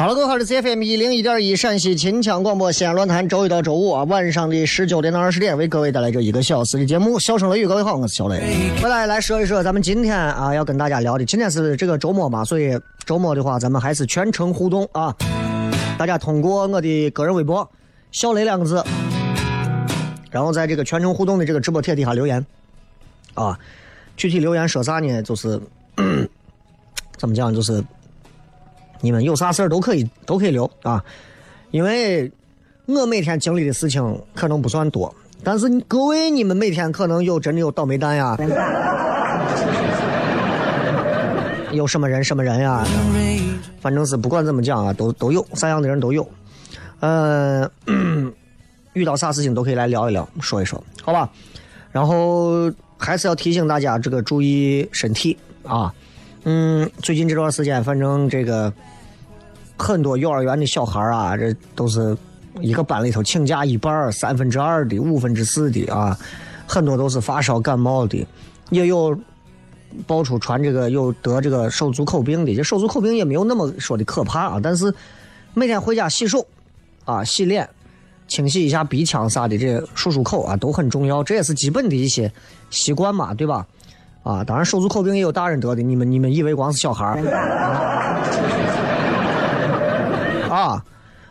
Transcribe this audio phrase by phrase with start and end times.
[0.00, 7.18] 好了，各位好，这是 FM 一零一点一陕西秦腔广播西安论坛，周一到周五啊晚上的十九点到二十点，为各位带来这一个小时的节目。
[7.18, 8.70] 笑声雷雨，各位好，我是小雷。
[8.80, 15.14] 回来来说一说咱们今天啊要跟大家聊的，今天是这个周末嘛，所以周末的话，咱们还是全程互动啊。
[15.98, 17.70] 大家通过我的个人微博
[18.10, 18.82] “小雷”两个字，
[20.30, 22.46] 然后在这个全程互动的这个直播帖底下留言
[23.34, 23.58] 啊。
[24.16, 25.22] 具体留言说啥呢？
[25.22, 25.60] 就是
[27.18, 27.54] 怎么讲？
[27.54, 27.84] 就是
[29.00, 31.02] 你们有啥事儿都可以都可以留啊，
[31.70, 32.30] 因为
[32.86, 38.36] 我每天经历的事情可能不算多，但是各位你们每天可能有真的有倒霉蛋呀，
[41.72, 42.84] 有什么人什么人呀，
[43.80, 46.28] 反正是不管怎么讲啊，都都有啥样的人都有，
[47.00, 47.70] 呃，
[48.92, 51.30] 遇到啥事情都可以来聊一聊，说一说，好吧？
[51.92, 55.94] 然后还是要提醒大家，这个注意身体啊。
[56.44, 58.72] 嗯，最近这段时间，反正这个
[59.80, 62.16] 很多幼儿园的小孩啊，这都是
[62.60, 66.16] 一个班里头请假一半三分之二的、五分之四的啊，
[66.66, 68.26] 很多都是发烧感冒的，
[68.68, 69.18] 也有
[70.06, 72.54] 爆出传这个有得这个手足口病的。
[72.54, 74.92] 这手足口病也没有那么说的可怕啊，但是
[75.54, 76.46] 每天回家洗手
[77.06, 77.68] 啊、洗脸、
[78.28, 82.30] 清洗一下鼻腔啥的，这漱漱口啊都很重要，这也是基本的一些
[82.68, 83.66] 习惯嘛，对吧？
[84.22, 87.16] 啊，当然手足口病也有大人得的，你们你们以为光是小孩儿
[90.50, 90.84] 啊？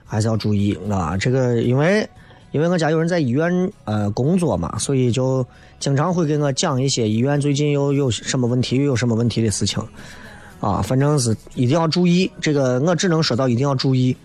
[0.05, 1.15] 还是要注意啊！
[1.15, 2.09] 这个因为
[2.51, 5.45] 因为我家有人在医院呃工作嘛，所以就
[5.79, 9.83] 经常会给我讲一些医院最近又有什么问题，又有什么问题的事情
[10.59, 10.81] 啊。
[10.81, 14.17] 反正是一定要注意，这个我只能说到一定要注意，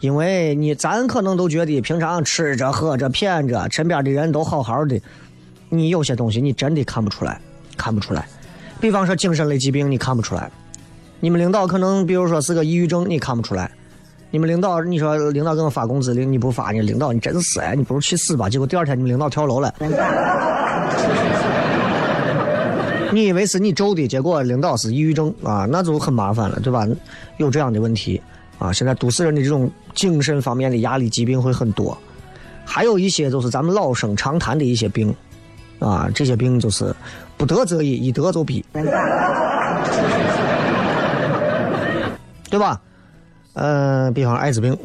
[0.00, 5.00] 因为你咱可能都觉得平常吃着喝着骗着，身边的人都好好的，
[5.70, 7.40] 你有些东西你真的看不出来。
[7.76, 8.28] 看不出来，
[8.80, 10.48] 比方说精神类疾病，你看不出来。
[11.18, 13.68] 你们领导可能，比如说是个抑郁症，你看不出来。
[14.34, 16.80] 你们领导，你说领导给我发工资，领你不发你？
[16.80, 18.48] 领导你真是哎，你不如去死吧！
[18.48, 19.72] 结果第二天你们领导跳楼了。
[23.12, 26.84] 你以为是你咒的，结果领导是抑郁症啊，那就很麻烦了，对吧？
[27.36, 28.20] 有这样的问题
[28.58, 28.72] 啊。
[28.72, 31.96] 现在都市人的这种精神方面的压力疾病会很多，
[32.64, 35.14] 还有一些就是咱们老生常谈的一些病
[35.78, 36.92] 啊，这些病就是。
[37.36, 38.64] 不得则已，一得就毙，
[42.50, 42.80] 对吧？
[43.54, 44.72] 嗯，比方艾滋病，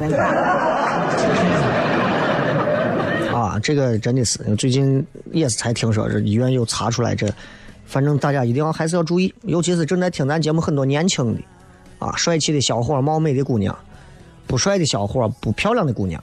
[3.33, 7.27] 啊，这个真的是最近也是才听说，这医院又查出来这，
[7.86, 11.42] 反正大家一定要还是要注意，尤其是正在听咱节目很多年轻的，
[12.00, 13.77] 啊，帅气的小伙、貌美的姑娘，
[14.48, 16.21] 不帅的小伙、不漂亮的姑娘，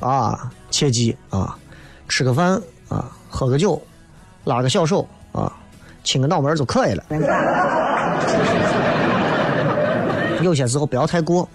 [0.00, 1.56] 啊，切记啊。
[2.08, 3.80] 吃个饭啊，喝个酒，
[4.42, 5.52] 拉个小手啊，
[6.02, 7.04] 亲个脑门就可以了。
[10.42, 11.48] 有些时候不要太过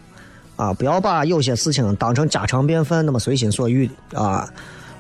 [0.56, 4.48] 啊，不要把有些事情当成家常便饭那么随心所欲的啊。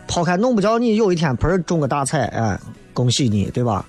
[0.07, 2.59] 抛开弄不着你有一天盆中个大彩，哎，
[2.93, 3.83] 恭喜你，对吧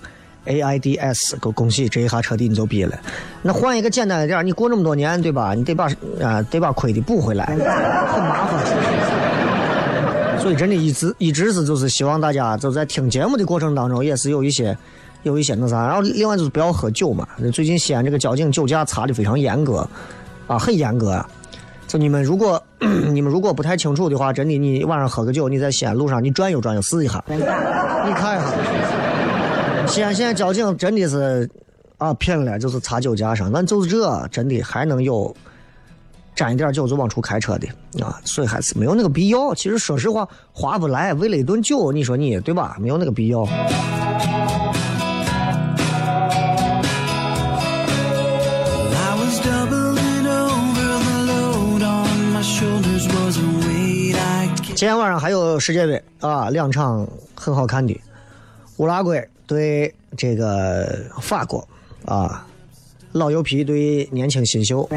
[0.47, 2.97] ？AIDS，恭恭喜这一下彻底你就毕了。
[3.43, 5.53] 那换一个简单一点，你过这么多年，对吧？
[5.53, 5.85] 你得把
[6.19, 7.45] 啊得把亏的补回来，
[8.09, 8.65] 很麻烦。
[10.39, 14.75] 所以真的一直一直是就是希望大家就在听节目的过程当中，也是有一些
[15.23, 15.85] 有一些那啥。
[15.87, 17.27] 然后另外就是不要喝酒嘛。
[17.53, 19.87] 最近西安这个交警酒驾查的非常严格
[20.47, 21.23] 啊，很严格。
[21.87, 22.61] 就你们如果
[23.13, 27.39] 你们如果不太清楚的话，真的你晚上喝个酒，你在西安路上你转悠转悠试一下，你
[28.13, 29.87] 看一下。
[29.87, 31.49] 西安现在交警真的是
[31.97, 35.33] 啊拼了，就是查酒驾上，那就是这真的还能有
[36.35, 37.67] 沾一点酒就往出开车的
[38.03, 39.55] 啊，所以还是没有那个必要。
[39.55, 42.75] 其实说实话，划不来，为了一顿酒，你说你对吧？
[42.81, 43.47] 没有那个必要。
[54.77, 57.99] 今天晚上还有世界杯啊，两场很好看的，
[58.75, 61.67] 乌拉圭对这个法国
[62.05, 62.45] 啊，
[63.11, 64.87] 老油皮对年轻新秀，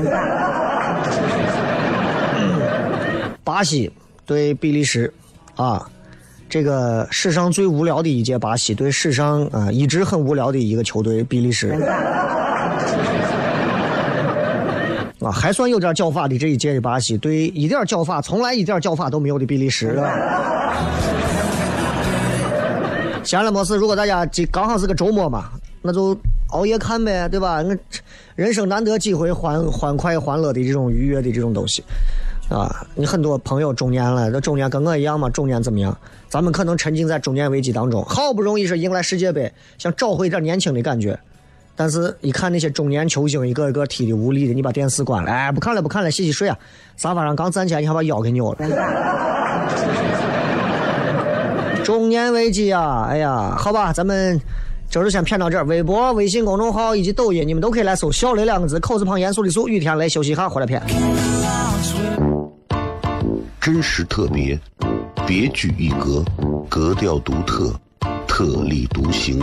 [3.43, 3.91] 巴西
[4.27, 5.11] 对比利时
[5.57, 5.91] 啊，
[6.47, 11.75] 这个史上最无聊的一届巴西对史上啊一直很无聊的一个球队比利时。
[15.21, 19.95] 啊，还算有点儿叫法的这一届的巴西，对一点儿叫法，从来一点儿叫法都没有的比利时。
[23.23, 25.51] 闲了没事，如果大家这刚好是个周末嘛，
[25.83, 26.17] 那就
[26.49, 27.63] 熬夜看呗，对吧？
[27.63, 27.77] 那
[28.35, 31.85] 人生难得几回欢 欢快欢乐的这种愉悦的这种东西，
[32.49, 35.95] 啊，你很多朋友中年了，那中年跟我一样嘛，中年怎么样？
[36.31, 41.19] 咱们可能沉浸在中年危机当中，好不容易是迎来世界杯，想找回一点年轻的感觉。
[41.81, 46.55] 但是，一看那些中年球星一个一个踢的无力的，你把电视关了，哎，不看了，不看了，洗洗睡啊！
[46.99, 48.59] 沙发上刚站起来，你还把腰给扭了。
[51.83, 53.07] 中年危机啊！
[53.09, 54.39] 哎呀，好吧，咱们
[54.91, 55.65] 今儿就先骗到这儿。
[55.65, 60.83] 微博、微信公众号以及抖音，你们都可以来搜“小雷”两个字，口字旁严肃的肃，雨天雷休息一下，回来骗。
[63.59, 64.61] 真实特别，
[65.27, 66.23] 别具一格，
[66.69, 67.73] 格调独特，
[68.29, 69.43] 特立独行。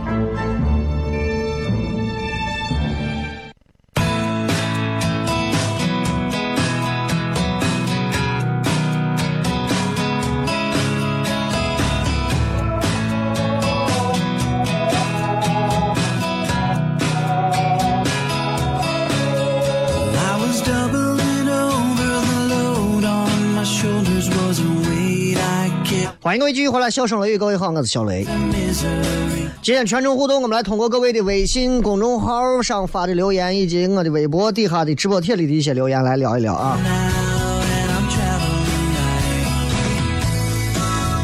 [26.21, 28.23] 欢迎各位继续回来，笑声雷雨，各位好，我是小雷。
[29.63, 36.77] 今天全程互动，我们来通过各位的微信公众号上发的留言，以及我的微博底下的直播帖里的一些留言来聊一聊啊。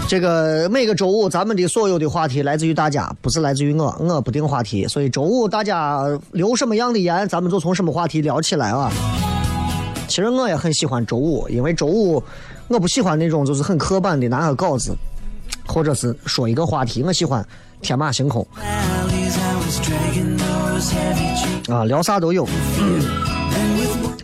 [0.07, 8.91] 这个每个周五，咱们的所有的话题来自于大家，不是来自于我，我不定话题，所以周五大家留什么样的言，咱们就从什么话题聊起来啊。
[10.07, 12.23] 其实我也很喜欢周五，因为周五。
[12.67, 14.95] 我不喜欢那种就是很刻板的拿个稿子，
[15.65, 17.01] 或者是说一个话题。
[17.01, 17.45] 我喜欢
[17.81, 18.45] 天马行空，
[21.69, 22.47] 啊，聊啥都有。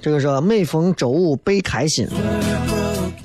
[0.01, 2.05] 这个是每逢周五倍开心。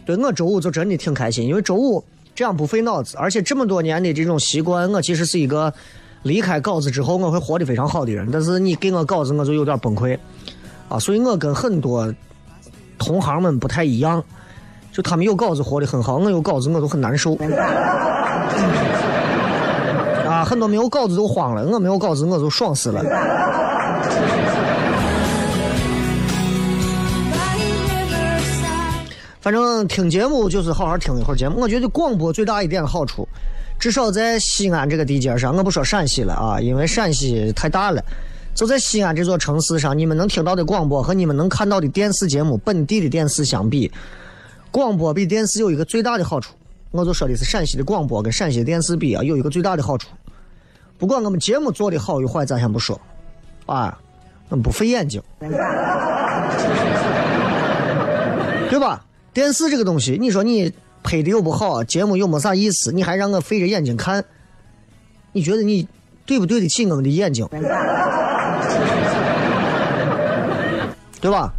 [0.06, 2.02] 对我周五就真的挺开心，因为周五
[2.34, 5.74] 这样不费脑子，而且这么多年的这种习惯，我其实是一个
[6.22, 8.28] 离开稿子之后我会活得非常好的人。
[8.32, 10.16] 但是你给我稿子，我就有点崩溃
[10.88, 12.14] 啊，所以我跟很多
[12.96, 14.24] 同行们不太一样。
[14.98, 17.36] 就他们有稿子活得很好，我有稿子我都很难受。
[20.26, 23.00] 啊，很多没有稿子都慌了，我没有稿子我就爽死了。
[29.40, 31.60] 反正听节目就是好好听一会儿节目。
[31.60, 33.28] 我觉得广播最大一点好处，
[33.78, 38.02] 至少在西安这个地界上，我不说陕西了啊，因为陕西太大了。
[38.52, 43.88] 就在西安这座城市上，你们能听到的广播和你们能看到的电视节目，本地的电视相比，
[44.70, 46.54] 广播比电视有一个最大的好处。
[46.90, 50.08] 我就说的是陕西的广播跟陕西的电视比啊，有一个最大的好处。
[50.96, 52.98] 不管我们节目做的好与坏，咱先不说，
[53.66, 53.98] 啊，
[54.48, 55.22] 我们不费眼睛，
[58.70, 59.04] 对吧？
[59.34, 60.72] 电视这个东西，你说你
[61.02, 64.24] 拍的又不好，节目又没啥意思，你还让我费着眼睛看，
[65.32, 65.86] 你觉得你
[66.24, 67.46] 对不对得起我们的眼睛？
[71.20, 71.52] 对吧？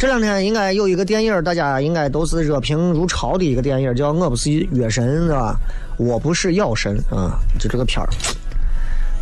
[0.00, 5.54] 这两天应该有一个电影，大家应该都是热评如潮的一个电影，叫《我不是药神》，是吧？
[5.98, 8.08] 我不是药神啊，就这个片儿。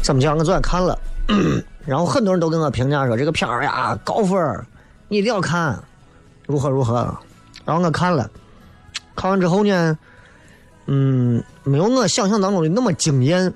[0.02, 0.38] 怎么讲？
[0.38, 0.96] 我昨天看了，
[1.84, 4.38] 然后很多人都跟我评价说这个片儿呀高分
[5.08, 5.76] 你一定要看，
[6.46, 7.12] 如何如何。
[7.64, 8.30] 然后我看了，
[9.16, 9.98] 看完之后呢，
[10.86, 13.52] 嗯，没有我想象当中的那么惊艳。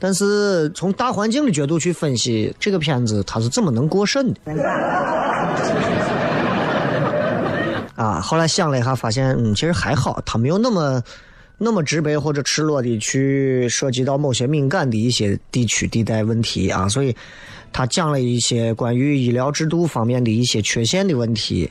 [0.00, 4.40] 但是从大环境的角度去分析这个片子，它是怎么能过审的？
[8.02, 11.00] 啊，后来想了一下，发现嗯，其实还好，他没有那么
[11.56, 17.14] 那么直白或者赤裸的去涉及到某些敏感的一些地区地带问题啊，所以
[17.72, 21.70] 他讲了一些关于医疗制度方面的一些缺陷的问题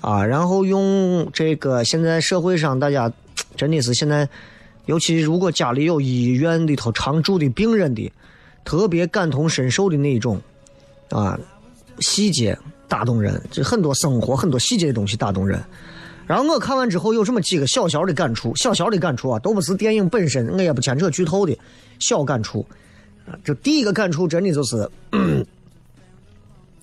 [0.00, 3.12] 啊，然后用这个现在社会上大家
[3.56, 4.28] 真的是现在。
[4.86, 8.12] 尤其如果家里有医院里头常住的病人的，
[8.66, 10.38] 特别感同身受的那种，
[11.08, 11.40] 啊，
[12.00, 15.62] 细节打动人，就很多生活很多细节的东西打动人。
[16.26, 21.58] 然后我看完之后有这么几个小小的感触，小小的感触啊，都不是电影本身，我也不牵扯剧透的
[21.98, 22.64] 小感触。
[23.44, 24.90] 就第一个感触，真的就是，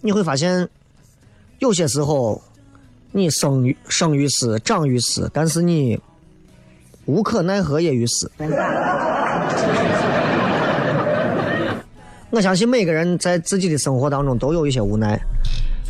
[0.01, 0.67] 你会发现，
[1.59, 2.41] 有些时候，
[3.11, 5.99] 你生于生于斯，长于斯，但是你。
[7.07, 8.31] 无可奈何也于斯。
[12.29, 15.19] 我相信每个人在自己的生活当中都有一些无奈，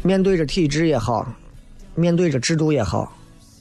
[0.04, 1.28] 面对着体制也好，
[1.96, 3.12] 面对着制度也好，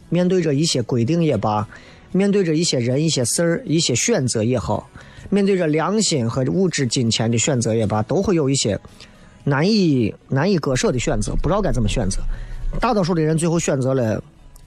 [0.08, 1.66] 面对着一些规定也罢，
[2.12, 4.88] 面对着一些人、一些事儿、一些选择也好，
[5.28, 8.78] 面对着良心和物质金钱的选择也罢，都会有一些
[9.44, 12.20] 难以难以割舍的选择，不知道该怎么选择。
[12.80, 14.22] 大多数的人最后选择了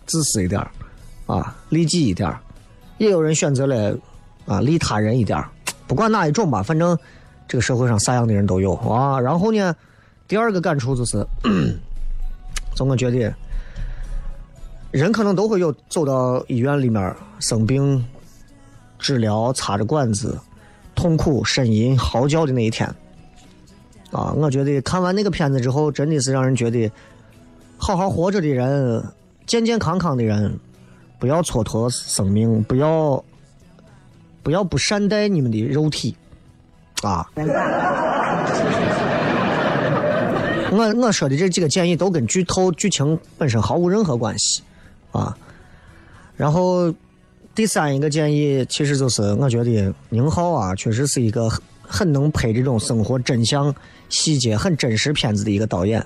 [0.06, 0.60] 自私一点
[1.26, 2.32] 啊，利己一点
[2.98, 3.98] 也有人选择了
[4.46, 5.42] 啊利他人一点
[5.88, 6.98] 不管哪一种吧，反正
[7.48, 9.20] 这个社会上啥样的人都有啊。
[9.20, 9.76] 然后呢，
[10.34, 11.24] 第二个感触就是，
[12.74, 13.32] 总我觉得
[14.90, 18.04] 人可能都会有走到医院里面生病、
[18.98, 20.36] 治疗、插着管子、
[20.96, 22.90] 痛苦、呻吟、嚎叫的那一天
[24.10, 24.34] 啊。
[24.36, 26.92] 我觉得看完那个片子之后，真的是让人觉得
[27.78, 29.04] 好好活着的人、
[29.46, 30.60] 健健康康的人。
[31.20, 33.24] 不要蹉跎生命，不要
[34.42, 36.18] 不要不善待你们的肉体，
[37.04, 37.30] 啊！
[40.74, 44.64] 我我说的这几个建议都跟剧透剧情本身毫无任何关系，
[45.12, 45.38] 啊！
[46.36, 46.92] 然后
[47.54, 51.48] 第三一个建议，其实就是我觉得宁浩啊，确实是一个
[51.84, 53.74] 很能拍这种生活真相、
[54.10, 56.04] 细节很真实片子的一个导演。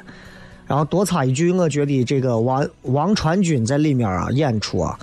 [0.66, 5.00] 然后多插一句，我觉得这个王王传君在里面啊演出啊，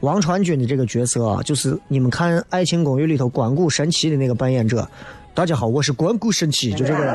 [0.00, 4.88] 王传君的这个角色啊，就是你们看《爱情公寓》里头关谷神奇的那个扮演者。
[5.34, 7.14] 大家好，我是关谷神奇，就这个人。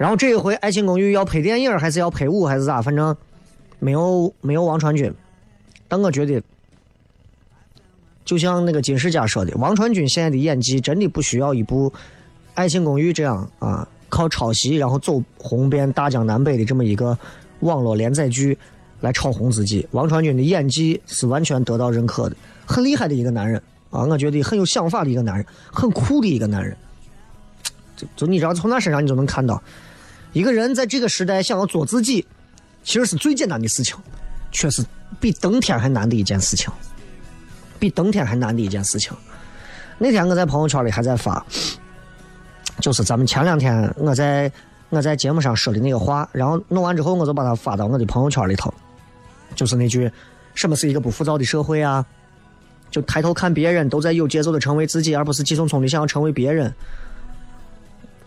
[0.00, 2.80] 然后这一回《爱情公寓》要拍电影还是要拍舞还是咋？
[2.80, 3.14] 反正
[3.78, 5.12] 没有没有王传君，
[5.88, 6.42] 但我觉得，
[8.24, 11.90] 就像那个金世佳说的，王传君现在的演技真的不需要一部
[12.54, 13.86] 《爱情公寓》这样啊。
[14.08, 17.16] 靠抄袭，然后走红遍大江南北的这么一个
[17.60, 18.58] 网络连载剧
[19.02, 19.86] 来炒红自己。
[19.92, 22.34] 王传君的演技是完全得到认可的，
[22.66, 24.02] 很厉害的一个男人啊！
[24.02, 26.76] 我觉得很有想法的一个男人，很酷的一个男人。
[27.96, 29.62] 就就你知道，从他身上你就能看到，
[30.32, 32.26] 一个人在这个时代想要做自己，
[32.82, 33.96] 其实是最简单的事情，
[34.52, 34.84] 却是
[35.18, 36.72] 比登天还难的一件事情，
[37.78, 39.12] 比登天还难的一件事情。
[39.98, 41.44] 那天我在朋友圈里还在发。
[42.80, 44.50] 就是咱们前两天我在
[44.88, 48.72] 我在节目上说的那个话，然后弄完之后我就把它发到我的朋友圈里头。
[49.54, 50.10] 就是那句
[50.54, 52.06] “什么是一个不浮躁的社会啊？”
[52.90, 56.72] 就抬头看别人，都在有节奏的成为自己，而不是急匆匆的想要成为别人。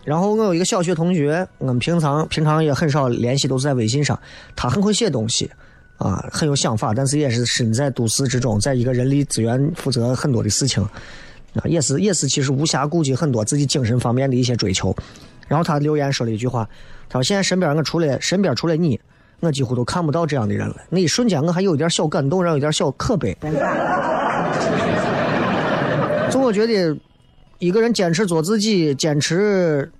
[0.04, 4.18] 然后我有一个小学同学，我们平常平常也很少联系，都是在微信上。
[4.54, 5.50] 他很会写东西，
[5.96, 10.82] 啊，很有想法，但是也是身在都市之中，在一个人力资源负责很多的事情，
[11.54, 14.94] 啊，也是也是其实无暇顾及很多自己精神方面的一些追求。
[15.48, 16.68] 然后他留言说了一句话，
[17.08, 19.00] 他说：“现在身边我除了身边除了你，
[19.40, 23.34] 我几乎都看不到这样的人了。”那一瞬间我还有一点小感动，然后有点小可悲。
[26.30, 26.94] 就我觉得。
[27.64, 29.90] 一个人坚持做自己，坚持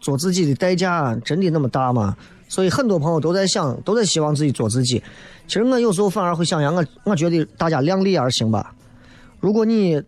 [0.00, 2.16] 做自己的代价真的那么大吗？
[2.48, 5.00] 所以很多朋友都在想，都在希望自己做自己。
[5.46, 8.74] 其实我有时候反而会想想，我我觉得大家量力而行吧。
[9.38, 10.02] 如果你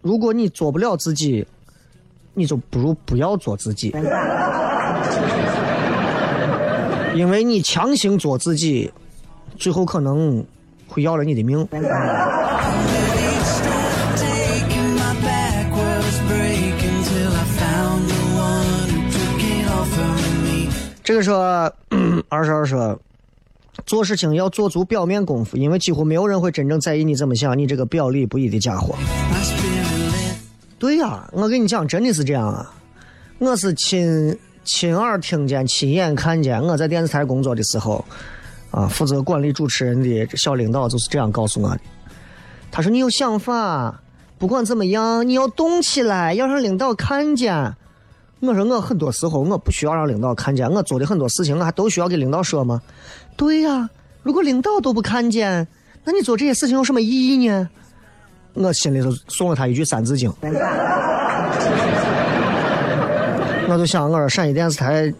[0.00, 1.44] 如果你做不了自己，
[2.34, 3.92] 你就不如不要做自己，
[7.16, 8.92] 因为你强行做自己，
[9.56, 10.44] 最后可能
[10.86, 11.66] 会要了你的命。
[21.10, 21.74] 这个说，
[22.30, 22.96] 二十二说，
[23.84, 28.94] 做事情要做足表面功夫，因为几乎没有人会真正在意你怎么想，你这个表里不一的家伙。
[30.78, 32.72] 对呀，我跟你讲，真的是这样啊！
[33.40, 38.04] 我是亲亲耳听见、亲眼看见，我在电视台工作的时候，
[38.70, 41.80] 啊，负责管理主持人的小领导就是这样告诉我的。
[42.70, 44.00] 他说：“你有想法，
[44.38, 47.74] 不管怎么样，你要动起来，要让领导看见。”
[48.40, 52.80] 我说我很多时候我不需要让领导看见我做的很多事情，我还都需要给领导说吗？
[53.36, 53.88] 对呀，
[54.22, 55.68] 如果领导都不看见，
[56.04, 57.68] 那你做这些事情有什么意义呢？
[58.54, 60.30] 我心里头送了他一句《三字经》。
[63.68, 65.12] 我就想，我说陕西电视台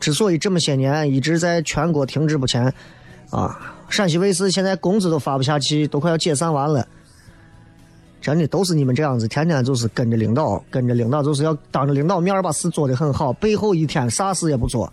[0.00, 2.72] 之所以这么些年一直在全国停滞不前，
[3.30, 3.58] 啊，
[3.90, 6.86] 陕西卫视现在工资都发不下去，都快要解散完了。
[8.20, 14.92] 真的都是你们这样子，天天就是跟着领导，跟着领导就是要当着领导面把事做得很好，背后一天啥事也不做，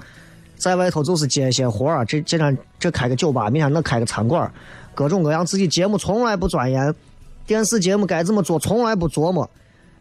[0.56, 4.50] 在外头就是接一些活儿，这这天这开个酒吧，明天那开个餐馆，
[4.94, 6.94] 各种各样，自己节目从来不钻研，
[7.48, 9.50] 电视节目该怎么做从来不琢磨，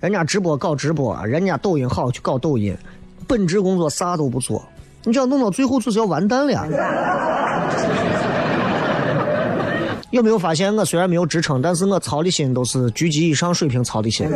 [0.01, 2.77] 人家直播搞直播，人家抖音好去搞抖音，
[3.27, 4.63] 本职工作啥都不做，
[5.03, 8.14] 你这样弄到最后就是要完蛋了。
[10.15, 14.29] 有没有发现，我虽然没有职称，但是我操的心都是局级以上水平操的心。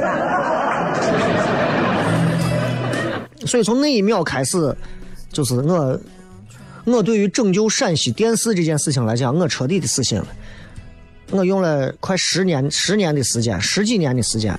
[3.46, 4.76] 所以从那一秒开始，
[5.30, 5.96] 就是我，
[6.84, 10.26] 我对于拯救陕西电视这件事情来讲，我彻底的死心了。
[11.30, 14.58] 我用了快十年、十年的时间，十几年的时间。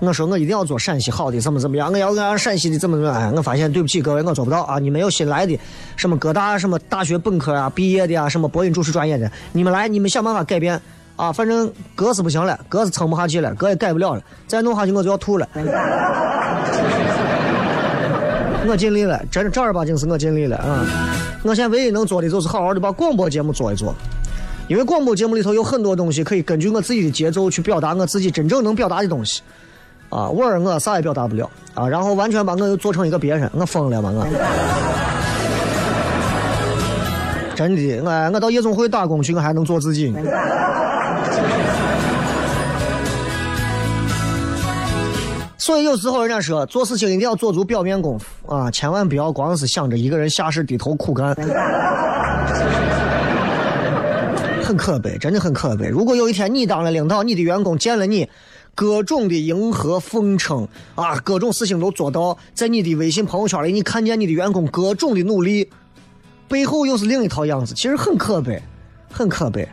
[0.00, 1.92] 我说我一定要做陕西好的，怎么怎么样？
[1.92, 3.34] 我要让陕西的怎么怎么样？
[3.36, 4.78] 我发现对不起各位，我做不到啊！
[4.78, 5.58] 你们有新来的，
[5.94, 10.80] 什么各大什么大学本科啊毕业的啊，什么播音主持专业的，你们来，你们想办法改变
[11.16, 11.30] 啊！
[11.30, 15.46] 反正哥是不行了，哥是撑不下去了，哥也改不了了，再弄下去我就要吐了。
[18.66, 20.86] 我尽力了，真正儿八经是我尽力了啊！
[21.42, 23.94] 我现在唯一能做的就是好好的把广播节目做一做，
[24.66, 29.42] 因为广播节目里头有很多东西可以根据我自己的节奏去表达我自己真正能表达的东西。
[30.10, 34.26] 啊，我儿我啥也表达不了啊，然后完全把我又做成一个别人，我疯了吗我？
[37.54, 40.12] 真的，我我到夜总会打工去，我还能做自己。
[45.58, 51.34] 所以有时候人家说，做事情一定要做足表面功夫啊，千万不要光是想着一个人下世低头苦干，
[54.64, 55.86] 很可悲，真的很可悲。
[55.86, 58.28] 如果有一天你当了领导，你的员工见了你。
[58.80, 65.68] 各种的迎合奉承啊，各种事情都做到，在你的微信朋友圈里，你看见你的员工各种的努力，
[66.48, 68.58] 背后又是另一套样子，其实很可悲，
[69.12, 69.68] 很可悲。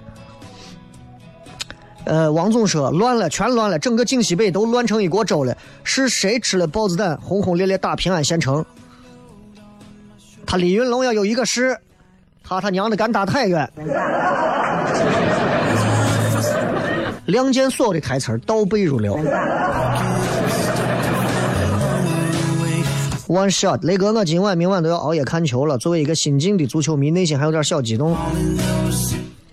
[2.03, 5.57] 呃，王总说乱了，全乱了，整个晋西北都乱成一锅粥了。
[5.85, 8.65] 是谁吃了豹子胆，轰轰烈烈打平安县城？
[10.45, 11.79] 他李云龙要有一个师，
[12.43, 13.71] 他他娘的敢打太原。
[17.27, 19.17] 亮剑所有的台词倒背如流。
[23.27, 25.77] One shot，雷哥，我今晚、明晚都要熬夜看球了。
[25.77, 28.15] 作为一个新晋的足球迷，内心还有点小激动。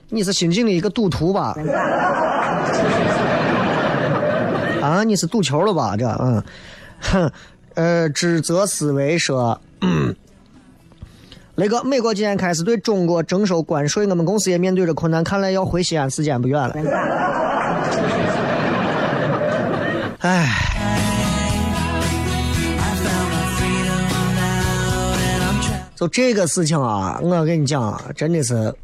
[0.09, 1.57] 你是新晋的一个赌徒吧？
[4.81, 5.97] 啊，你是赌球了吧？
[5.97, 6.41] 这，嗯，
[7.01, 7.33] 哼，
[7.75, 9.61] 呃，指责思维说，
[11.57, 16.75] 雷哥，美国今天开始对中国征收关税，我们公司也面对着困难，看来要回西安时间不远了。
[20.27, 20.49] 唉，
[25.95, 28.75] 就这个事情啊，我跟你讲，啊真的是，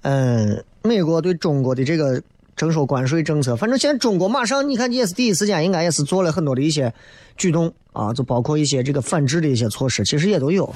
[0.00, 2.22] 嗯，美国对中国的这个
[2.56, 3.54] 征收关税政策。
[3.54, 6.90] 反正现在中国马上你看也是第一时间，应该也是做了很多的一些
[7.36, 10.74] 举动啊，就包括一些这个反制的一些措施，其实也都有。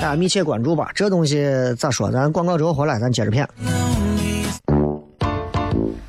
[0.00, 0.90] 大家密切关注吧。
[0.96, 1.46] 这东西
[1.78, 2.10] 咋说？
[2.10, 3.48] 咱广告之后回来，咱接着片。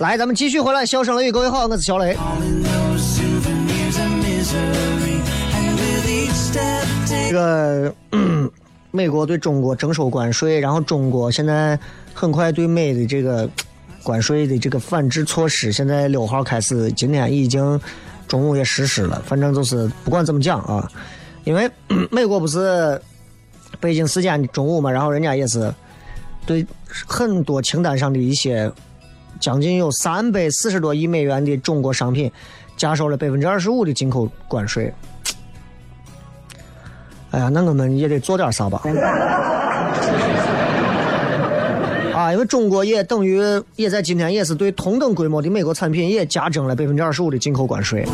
[0.00, 2.16] 来，咱们继续回来，笑声雷雨，各位好，我是小雷。
[7.08, 7.94] 这个
[8.90, 11.78] 美国对中国征收关税，然后中国现在
[12.14, 13.48] 很快对美的这个
[14.02, 17.80] 关税的这个反制措施，现在六号开始，今天已经
[18.28, 19.20] 中午也实施了。
[19.26, 20.88] 反正就是不管怎么讲啊，
[21.44, 21.68] 因为
[22.12, 23.00] 美国不是
[23.80, 25.74] 北京时间中午嘛，然后人家也是
[26.46, 26.64] 对
[27.06, 28.70] 很多清单上的一些。
[29.40, 32.28] 将近有三百四十多亿美元的中国商品，
[32.76, 34.92] 加收了百分之二十五的进口关税。
[37.30, 38.82] 哎呀，那我们也得做点啥吧？
[42.32, 43.40] 因为中国也等于
[43.76, 48.06] 也在今天也是对同等规模的美国产品也加征了百分之二十五的进口关税。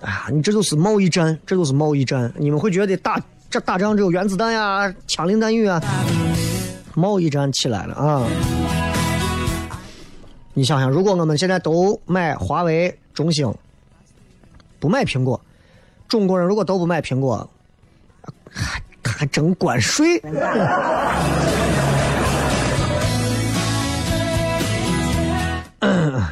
[0.00, 2.32] 哎呀，你这就是贸易战，这就是贸易战。
[2.36, 5.82] 你们会觉得打这打仗只有原子弹呀、枪林弹雨啊？
[6.94, 8.26] 贸易战起来了啊！
[10.54, 13.54] 你想想，如果我们现在都买华为、中兴，
[14.78, 15.40] 不买苹果，
[16.08, 17.48] 中国人如果都不买苹果，
[18.50, 20.20] 还还征关税？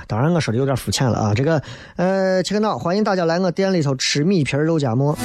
[0.07, 1.33] 当然，我说的有点肤浅了啊。
[1.35, 1.63] 这个，
[1.97, 5.17] 呃，切克闹，欢迎大家来我店里头吃米皮肉夹馍。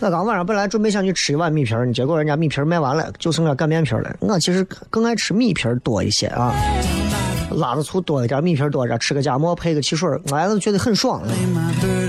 [0.00, 4.16] 我刚晚上本来准备想去吃一碗米皮儿，结果人家米皮儿卖完了，就剩下擀面皮了。
[4.20, 6.54] 我其实更爱吃米皮儿多一些啊。
[7.50, 11.22] 辣子醋多一点，米皮多一点，吃个夹馍配个汽水，我还是觉得很爽。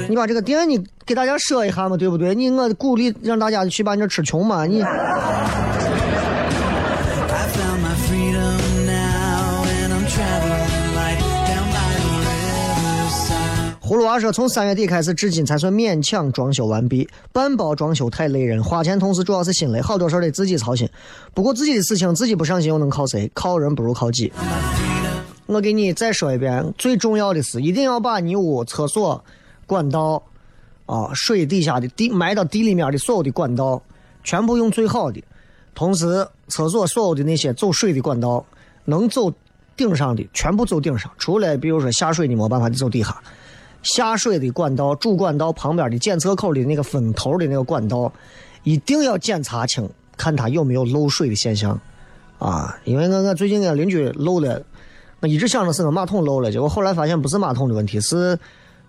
[0.08, 2.36] 你把这个店你给大家说一下嘛，对不对？
[2.36, 4.84] 你我鼓励让大家去把你这吃穷嘛，你。
[13.92, 17.10] 葫芦娃说，从三月底开始，至今才算勉强装修完毕。
[17.34, 20.88] 半包装修太累人，花钱同时主要是心累，好多事儿得自己操心。
[21.34, 23.30] 不过自己的事情自己不上心，又能靠谁？
[23.34, 24.32] 靠人不如靠己。
[25.46, 29.22] 我给你再说一遍，最重要的是一定要把你屋厕所
[29.68, 30.24] 管道
[30.86, 33.84] 啊、水底下的地埋到地里面的所有的管道
[34.24, 35.22] 全部用最好的。
[35.76, 38.46] 同时，厕所所有的那些走水的管道
[38.86, 39.30] 能走
[39.76, 43.22] 顶上的全部走顶上，除了比如说下水的没办法，就走底下。
[43.84, 48.12] 下水的管道、主管道旁边的检测口的那个分头的那个管道，
[48.64, 51.80] 一定要检查清，看它有没有漏水的现象
[52.40, 52.78] 啊！
[52.86, 54.62] 因为我我最近跟邻居漏了。
[55.20, 58.36] 我一直想着是个马桶漏了，结果后来发现不是马桶的问题，是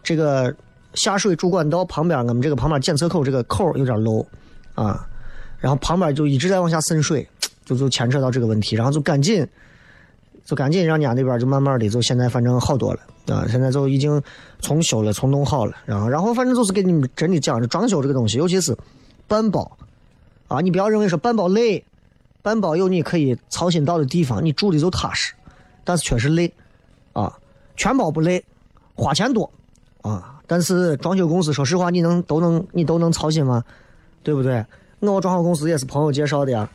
[0.03, 0.55] 这个
[0.95, 4.27] 下水主管道旁边我们这个旁边检测口这个口有点漏
[4.75, 5.07] 啊，
[5.59, 7.29] 然后旁边就一直在往下渗水，
[7.67, 9.47] 就就牵扯到这个问题，然后就赶紧，
[10.45, 14.21] 就赶紧让家那边就慢慢的就现在反正好多了啊，现在就已经
[14.61, 18.77] 重修了，重弄好了，然后然后反正就是给你们真的讲，这装修这个东西，尤其是
[19.29, 19.71] 半包
[20.49, 21.85] 啊，你不要认为说半包累，
[22.43, 25.33] 半包有你可以操心到的地方，你住的就踏实，
[25.85, 26.53] 但是确实累
[27.13, 27.33] 啊，
[27.77, 28.45] 全包不累，
[28.95, 29.49] 花钱多
[30.03, 33.65] 啊，但是装修公司说实话，你能都能你都能操心吗？
[34.25, 34.65] 对不对？
[35.01, 36.69] 我装修公司也是朋友介绍的呀，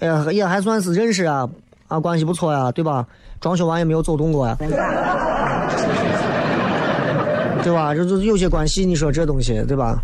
[0.00, 1.48] 哎呀，也还算是认识啊，
[1.90, 3.04] 啊，关系不错呀，对吧？
[3.40, 4.56] 装修完也没有走动过呀，
[7.64, 7.92] 对吧？
[7.94, 10.00] 就就有些关系，你说这东西，对吧？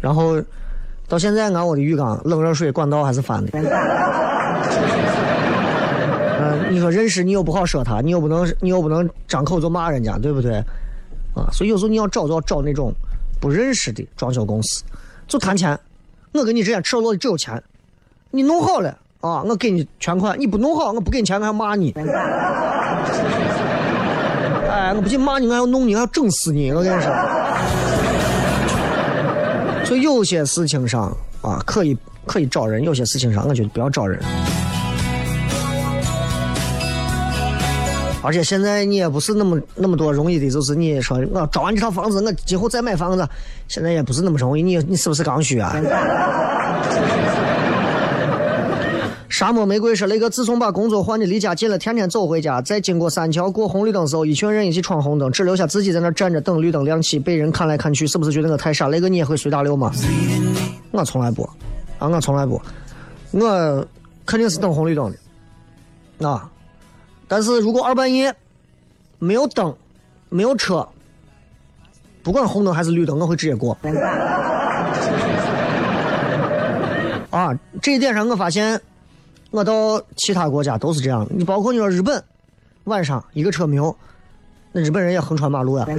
[0.00, 0.42] 然后
[1.06, 3.52] 到现在，俺我的浴缸冷热水管道还是翻的。
[6.40, 10.56] 嗯，你说认识你又不好说他，你又不能你又不能张口就骂人家，对不对？
[11.36, 12.92] 啊，所以有时候你要找就要找那种
[13.40, 14.82] 不认识的装修公司，
[15.28, 15.78] 就谈钱。
[16.32, 17.62] 我跟你之间赤裸裸的只有钱，
[18.32, 21.92] 你弄好了啊，我给你全款；你不弄好，我不给你钱，我还骂你。
[24.70, 26.70] 哎，我不仅骂你，我还要弄你，还要整死你！
[26.70, 27.10] 我跟你说。
[29.84, 31.10] 所以有些事情上
[31.42, 34.20] 啊，可以可以找人；有些事情上，我觉得不要找人。
[38.22, 43.26] 而且现在你也不是那么那么多容易的，就是你说我找完这套房子，我今后再买房子，
[43.66, 44.62] 现在也不是那么容易。
[44.62, 45.74] 你你是不是刚需啊？
[49.38, 58.88] 沙漠玫瑰说：“雷哥，自从把工作换的离家近了，天天走回家，在经过三桥过红绿灯时候，一群人一起闯红灯，只留下自己在那站着等绿灯亮起，被人看来看去，是不是觉得我太傻？
[58.88, 59.92] 雷哥，你也会随大流吗？
[60.90, 61.48] 我从来不，
[62.00, 62.60] 啊，我从来不，
[63.30, 63.86] 我
[64.26, 65.08] 肯定是等红绿灯
[66.18, 66.50] 的，啊。”
[67.28, 68.34] 但是如果二半夜
[69.20, 69.72] 没有灯、
[70.30, 70.84] 没有车，
[72.24, 73.78] 不管红灯还是绿灯，我会直接过。
[77.30, 78.80] 啊，这一点上我发现，
[79.50, 81.26] 我到其他国家都是这样。
[81.30, 82.22] 你包括你说日本，
[82.84, 83.96] 晚上一个车没有，
[84.72, 85.86] 那日本人也横穿马路呀。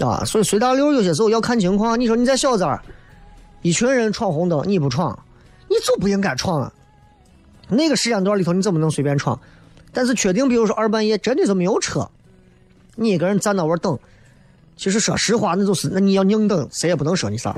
[0.00, 1.98] 啊，所以随大溜有些时候要看情况。
[1.98, 2.82] 你说你在小寨儿，
[3.62, 5.18] 一群人闯红灯，你不闯，
[5.68, 6.70] 你就不应该闯啊。
[7.68, 9.38] 那个时间段里头，你怎么能随便闯？
[9.92, 12.06] 但是确定，比如说二半夜真的是没有车，
[12.96, 13.98] 你一个人站那玩等，
[14.76, 17.54] 其实说实话，那就是那你要硬等，谁也不能说你啥。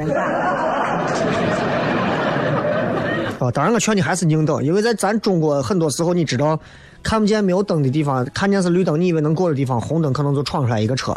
[3.51, 6.59] 当然我劝你还是硬等，因为在咱中国很多时候，你知道
[7.03, 11.17] 看不见没有灯的地方，看见是绿灯，你以为能过的地方，红灯可能就闯出来一个车。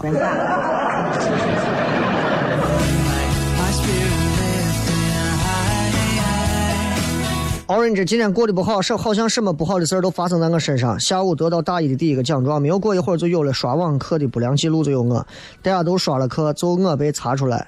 [7.67, 10.99] Orange 今天过得不好，是好像什么不好的事儿都发生在我身上。
[10.99, 15.25] 下午得到大一的第一个奖状，没有过一会儿就有了刷网课的不良记录，就有我，
[15.61, 17.67] 大家都刷了课，就我被查出来。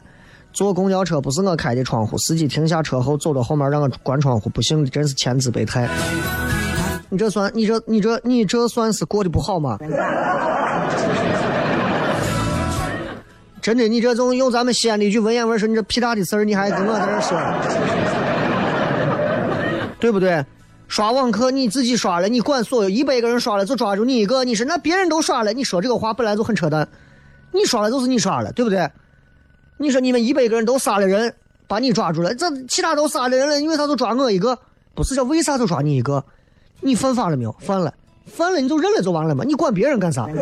[0.54, 5.88] 坐公交车不是我开的窗户，司机停下车后走到后面让我关窗户，不幸的真是千姿百态。
[7.10, 9.78] 你这算你这你这你这算是过得不好吗？
[13.62, 17.40] 真的，你这种用咱们西安的一句文言文说，你这屁大的事儿，你还跟我在这说？
[20.00, 20.44] 对不对？
[20.88, 26.88] 刷网课你自己刷了，你管所有一百个人刷了就抓住你一个，你说那别人都刷了，你说这个话本来就很扯淡。
[27.52, 28.90] 你刷了就是你刷了，对不对？
[29.82, 31.34] 你说你们一百个人都杀了人，
[31.68, 34.56] 把你抓住了，这其他都杀了人了，你为啥就抓我一个？
[34.94, 36.24] 不是叫为啥就抓你一个？
[36.82, 37.52] 你犯法了没有？
[37.60, 37.92] 犯了，
[38.28, 40.28] 犯了你就认了就完了嘛，你管别人干啥？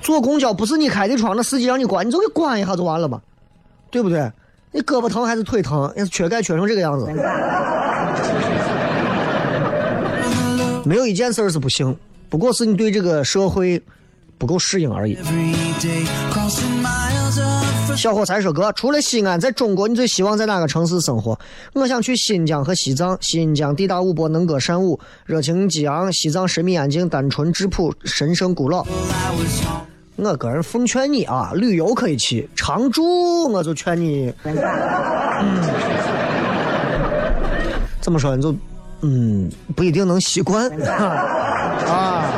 [0.00, 3.20] 坐公交不是你开的窗，那司机让你关，你就给关一下就完了嘛，
[3.90, 4.30] 对不对？
[4.72, 5.92] 你胳膊疼还是腿疼？
[5.96, 7.06] 要是缺钙缺成这个样子，
[10.84, 11.96] 没有一件事儿是不行，
[12.28, 13.82] 不过是你对这个社会
[14.40, 15.18] 不够适应而已。
[17.94, 21.38] 小伙才说哥，除了西安，在中国你最希望在哪个城市生活？
[21.74, 23.18] 我想去新疆和西藏。
[23.20, 28.86] 新疆地大物博，能歌善舞，热情激昂；西藏神秘安静，单纯质朴，神圣古老。
[30.16, 34.32] 我个人奉劝你啊，旅游可以去，常住我就劝你，
[38.00, 38.54] 怎么说你就，
[39.02, 40.70] 嗯，不一定能习惯
[41.86, 42.29] 啊，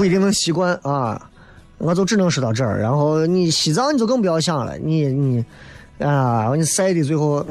[0.00, 1.30] 不一定能习惯啊，
[1.76, 2.80] 我就只能说到这儿。
[2.80, 5.44] 然后你西藏你就更不要想了，你你
[5.98, 7.44] 啊，你晒的最后。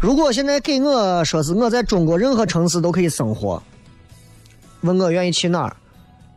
[0.00, 3.62] 如果现在给我说是我在中国任何城市都可以生活。
[4.80, 5.76] 问我愿意去哪儿？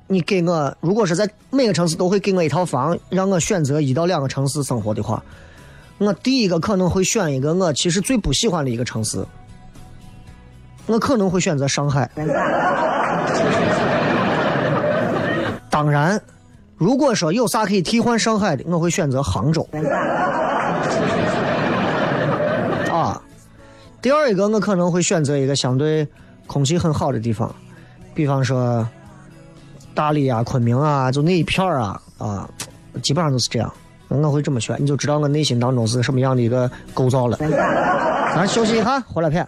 [0.05, 5.23] 你给我，如果是在每个城市都会给我一套房，让我选择一到两个城市生活的话，
[5.97, 9.25] 我第一个可能会选一个我其实最不喜欢的一个城市，
[10.87, 12.09] 我可能会选择上海。
[15.69, 16.21] 当然，
[16.77, 19.67] 如果说有啥可以替换上海的，我会选择杭州。
[22.91, 23.21] 啊，
[24.01, 26.07] 第二一个我可能会选择一个相对
[26.45, 27.53] 空气很好的地方，
[28.13, 28.85] 比方说
[29.93, 32.49] 大理啊、昆明啊，就那一片儿啊啊，
[33.01, 33.71] 基本上都是这样。
[34.09, 37.37] 我会这么选，你就知道我内心当中是什么样的一个构造了。
[38.35, 39.47] 咱休息一下，回来片。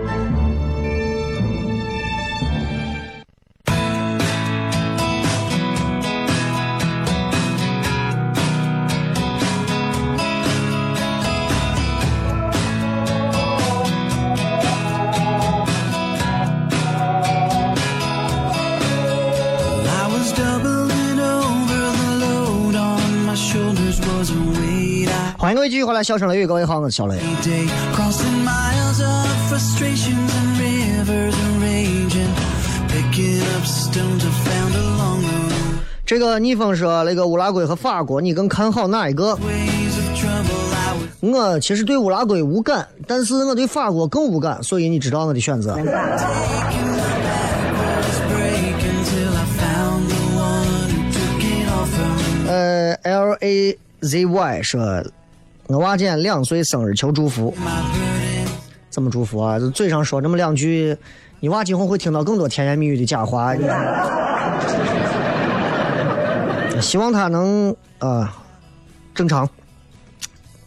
[25.71, 27.17] 继续回来，笑声雷雨，各位好，我是小雷。
[36.05, 39.39] 这个逆风说，那个乌拉圭和法国，你更看好哪一个？
[41.21, 45.79] 我其实对乌拉圭无感，但是我对法国更无感，所以你知道我的选择。
[52.49, 55.01] 呃，L A Z Y 说。
[55.71, 57.55] 我娃今年两岁生日，求祝福。
[58.89, 59.57] 怎么祝福啊？
[59.73, 60.97] 嘴上说这么两句，
[61.39, 63.55] 你娃今后会听到更多甜言蜜语的假话。
[66.81, 68.43] 希望他能啊
[69.15, 69.47] 正常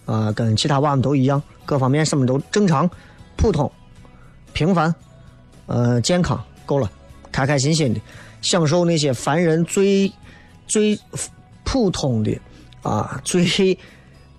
[0.06, 2.88] 啊，跟其他娃们都一样，各方面什么都正常、
[3.36, 3.70] 普通、
[4.54, 4.94] 平凡，
[5.66, 6.90] 呃，健康够了，
[7.30, 8.00] 开开心心的
[8.40, 10.10] 享受那些凡人最
[10.66, 10.98] 最
[11.62, 12.40] 普通的
[12.82, 13.78] 啊最。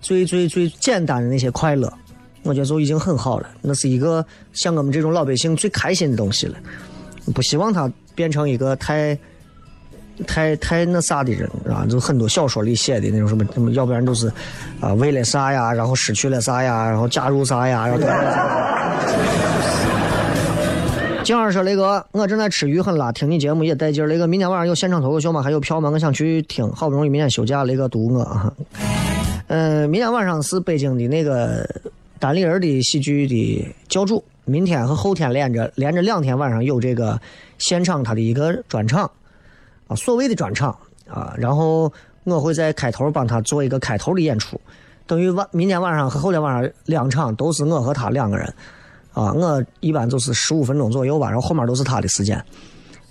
[0.05, 1.91] 最最最简单的那些快乐，
[2.43, 3.49] 我觉得就已经很好了。
[3.59, 6.55] 那是一个像我们这种老百姓最开心的东西了。
[7.33, 9.17] 不希望他变成一个太、
[10.27, 11.87] 太太那啥的人啊！
[11.89, 14.31] 就很多小说里写的那种什么什么，要不然都是
[14.79, 18.03] 啊为了啥呀，然后失去了啥呀，然后加入啥呀，然后。
[21.25, 24.07] 静儿说：“雷哥，我正在吃鱼很辣，听你节目也带劲。
[24.07, 25.41] 雷哥，明天晚上有现场脱口秀吗？
[25.41, 25.89] 还有票吗？
[25.89, 26.71] 我想去听。
[26.73, 28.53] 好不容易明天休假，雷哥堵我啊。”
[29.47, 31.69] 嗯，明天晚上是北京的那个
[32.17, 37.19] 单立人的喜剧的教主，明天和后天连着连着两天晚上有这个
[37.59, 39.09] 现场他的一个专场
[39.87, 40.75] 啊，所谓的专场
[41.07, 41.91] 啊，然后
[42.23, 44.59] 我会在开头帮他做一个开头的演出，
[45.05, 48.51] 等于晚明天晚上和后天晚上两场都是我和他两个人
[49.13, 52.43] 啊，我一般就是十五分钟左右吧，然后后面都是他的时间，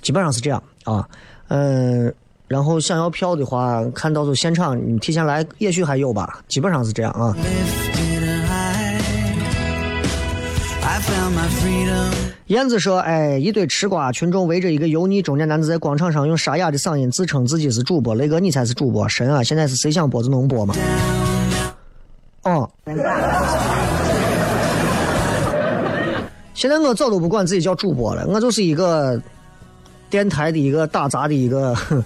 [0.03, 1.09] 基本上是这样啊，
[1.47, 2.13] 嗯。
[2.55, 7.35] 然后想要票的话，看到时候现场你提前来，也许还有吧，基本上是这样啊。
[12.47, 19.43] 燕子说：“哎，一堆吃瓜群众围着一个油腻中年男子在广场上用沙哑的嗓音自称自己是主播，雷哥你才是主播，神啊！
[19.43, 20.77] 现在是谁想播就能播吗？”
[22.45, 22.71] 哦。
[26.55, 29.21] 现在我早都不管自己叫主播了，我就是一个
[30.09, 31.75] 电台的一个打杂的一个。
[31.75, 32.05] 哼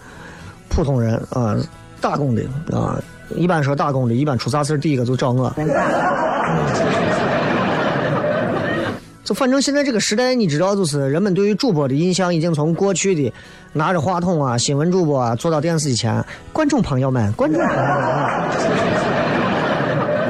[0.69, 1.57] 普通人啊，
[2.01, 3.01] 打工的啊，
[3.35, 5.53] 一般说打工的，一般出啥事第一个就找我。
[9.25, 13.31] 就反正现在这个时代，你知道，就是人们对于主播的印象已经从过去的
[13.75, 17.91] 拿着话筒啊，新闻主播啊，坐到电视机前，观众朋友们，观众朋友们，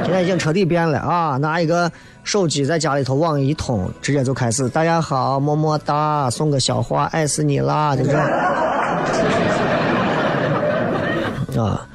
[0.03, 1.37] 现在已经彻底变了啊！
[1.37, 1.89] 拿一个
[2.25, 4.67] 手机在家里头网一通，直接就开始。
[4.67, 8.19] 大家好，么么哒，送个小花，爱死你啦，对不对？
[11.61, 11.87] 啊，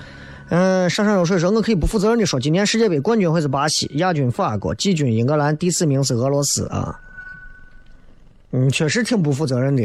[0.50, 7.00] 嗯，上上有水说，我可以不负责任的说，今年世界杯冠军会是巴西，亚军法国，季军英格兰，第四名是俄罗斯啊。
[8.52, 9.82] 嗯，确实挺不负责任的。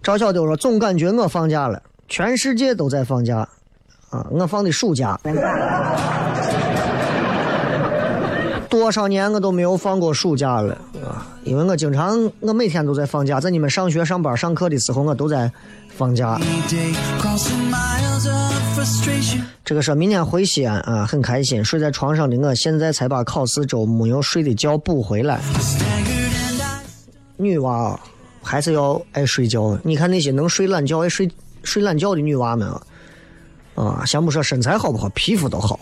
[0.00, 3.46] 赵小丢说：“总感觉我放假了，全世界都在放假，
[4.08, 5.20] 啊，我放的暑假。
[8.78, 10.74] 多少年我都没有放过暑假了
[11.04, 11.26] 啊！
[11.44, 15.50] 因为我经常，我每天都在放假，在你们上学、上班、上课的时候，我都在
[15.88, 16.38] 放假。
[19.64, 21.64] 这个说明天回西安啊，很开心。
[21.64, 25.40] 睡在床上的我，现在才把考试周没有睡的觉补回来。
[27.36, 27.98] 女娃。”
[28.40, 29.78] 还是要爱睡觉。
[29.82, 31.30] 你看那些能睡懒觉、爱睡
[31.64, 32.80] 睡懒觉的女娃们啊，
[33.74, 35.78] 啊，先不说身材好不好，皮肤都好。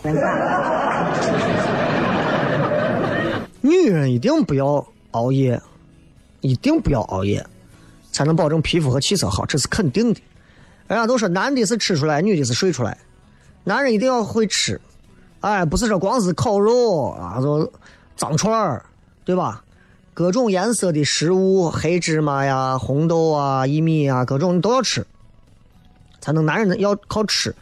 [3.67, 5.61] 女人一定不要熬夜，
[6.41, 7.45] 一定不要熬夜，
[8.11, 10.21] 才能保证皮肤和气色好，这是肯定的。
[10.87, 12.97] 人家都说男的是吃出来，女的是睡出来。
[13.65, 14.79] 男人一定要会吃，
[15.41, 17.69] 哎，不是说光是烤肉啊，就
[18.15, 18.85] 脏串儿，
[19.25, 19.61] 对吧？
[20.13, 25.05] 各种颜色的食物，黑芝麻呀、红豆啊、薏米啊，各种你都要吃，
[26.21, 27.53] 才能男人要靠吃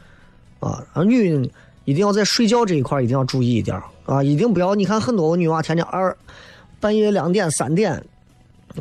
[0.60, 0.86] 啊。
[0.94, 1.50] 而女人
[1.84, 6.16] 一定要在睡觉这一块一定要注意一点啊，一定不要你看很多女娃天天二
[6.80, 8.04] 半夜两点三点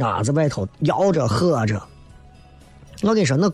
[0.01, 1.83] 啊在外头摇着喝着。
[3.03, 3.51] 我跟你说，那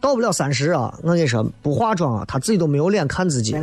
[0.00, 3.56] 到不了三十啊，我跟你说不化妆啊，她自己都没有脸看自己。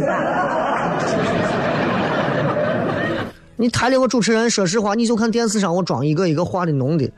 [3.55, 7.09] 你台里我主持人，说实话，你就看电视上我妆一个一个化的浓的，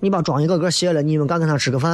[0.00, 1.92] 你把妆一个个卸了，你们敢跟他吃个饭？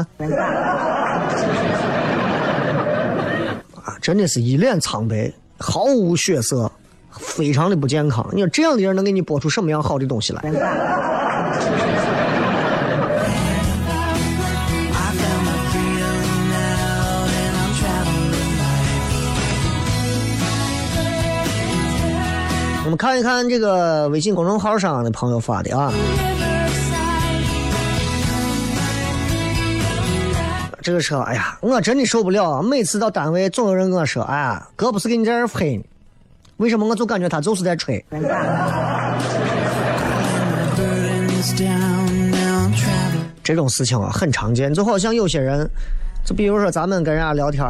[3.85, 6.73] 啊，真的是一脸苍白，毫无血色，
[7.19, 8.27] 非常的不健康。
[8.33, 10.43] 你说这样的人能给你播出什么样好的东西来？
[22.85, 25.93] 我们看一看这个微信公众号上的朋友发的啊，
[30.83, 32.63] 这个车，哎呀，我真的受不了。
[32.63, 35.85] 每次到单位，总有人跟我说：“哎呀，哥不是给你在这儿吹，
[36.59, 38.05] 为什么我总感觉他就是在吹？”
[43.43, 45.69] 这种事情啊，很常见，就好像有些人。
[46.25, 47.65] 就比如说，咱们跟人家聊天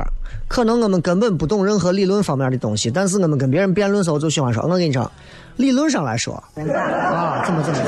[0.48, 5.12] 可能我们根本不懂任何理论方面的东西，但是我们跟别人辩论时候就喜欢说：“我跟你讲，
[5.56, 7.78] 理论上来说，啊，怎么怎么。”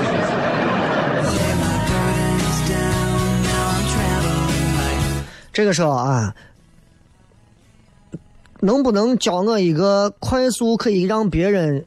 [5.51, 6.35] 这个时候啊，
[8.61, 11.85] 能不能教我一个快速可以让别人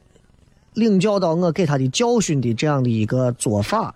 [0.74, 3.94] 领教到我给他的教训的这样的一个做法？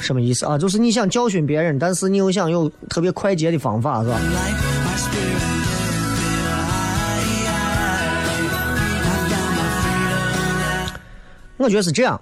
[0.00, 0.56] 什么意思啊？
[0.58, 4.20] 就是你想教训别人，但是你又想有特别快捷的方法，是吧？
[11.56, 12.20] 我觉得是这样。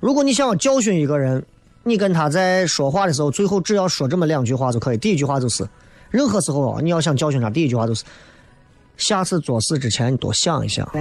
[0.00, 1.44] 如果你想要教训一个人，
[1.84, 4.96] 你跟他在说话的时候，最后只要说这么两句话就可以。
[4.96, 5.68] 第一句话就是，
[6.10, 8.02] 任何时候啊你要想教训他，第一句话就是，
[9.02, 10.88] 下次做事之前你多想一想。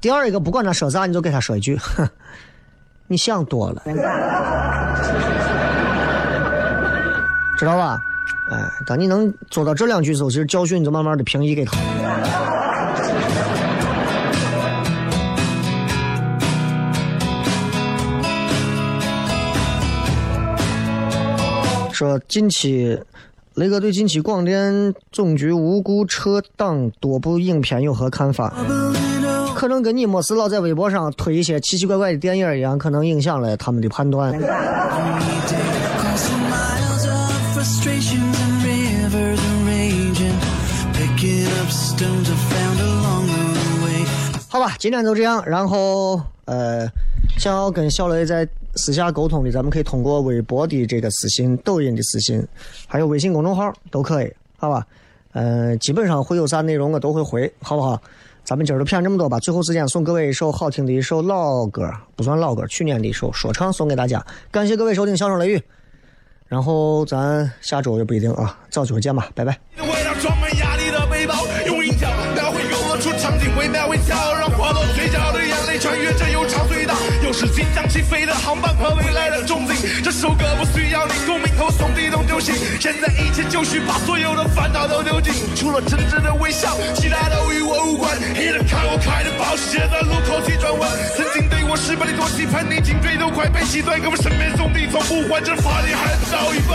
[0.00, 2.08] 第二一个，不管他说啥，你就给他说一句，哼。
[3.06, 3.82] 你想多了，
[7.56, 7.98] 知道吧？
[8.50, 11.78] 哎，当你能做到这两句时候，其实教训你就慢慢的平移给他。
[21.92, 23.00] 说近期，
[23.58, 28.54] 雷哥对近期广电总局无辜撤档多部影片有何看法？
[29.56, 34.32] 可能跟你没事老在微博上推一些奇奇怪怪的电影一样，可能影响了他们的判断。
[44.48, 45.42] 好吧，今天就这样。
[45.44, 46.88] 然后，呃，
[47.38, 52.44] 想要跟小雷在私下沟通的，咱们可以通过微博的这个私信、抖音的私信，
[52.88, 54.84] 还有微信公众号都可以，好吧？
[55.32, 58.00] 嗯，基本上会有啥内容我都会回，好不好？
[58.42, 59.38] 咱们今儿就骗这么多吧。
[59.38, 64.24] 最后时间送各位一首好听的一首老歌，不算老歌，去年的一首说唱送给大家。
[64.50, 65.58] 感谢各位收听《笑声雷雨》，
[66.48, 69.56] 然后咱下周也不一定啊，早就会见吧，拜拜。
[77.38, 80.02] 是即将起飞的航班和未来的憧憬。
[80.02, 82.52] 这首歌不需要你共鸣和送地动就行。
[82.80, 88.10] 现在一切就绪，把所有的烦恼都丢尽，除了真挚的微笑，其他都与我无关。
[88.34, 96.74] 一人看我开的保时捷在路口急转弯，曾经对我失败的多期盼，你颈椎都快被击断，可我身边兄弟从不还，这法力还少一半。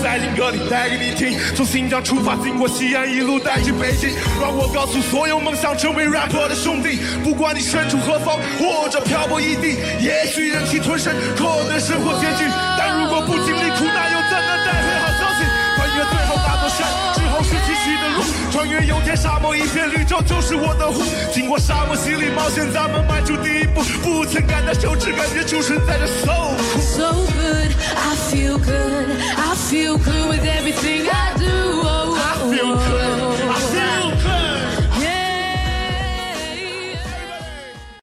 [0.00, 1.38] 塞进歌里，带给你听。
[1.54, 4.10] 从新疆出发，经过西安，一路带去北京。
[4.40, 12.44] 让我告诉所有梦想成为 rapper 的兄弟，不管你身处何方，或者漂泊异地，也许忍气吞声，可能生活拮据。
[12.78, 15.44] 但如果不经历苦难，又怎能带回好消息？
[15.76, 18.22] 翻越最后那座山之后是崎岖的路，
[18.52, 21.02] 穿越油田沙漠，一片绿洲就是我的湖。
[21.32, 31.71] 经过沙漠洗礼冒险，咱们迈出第一步，不曾感到羞耻，感觉出生在这 so So good, I feel good, I feel good with everything I do.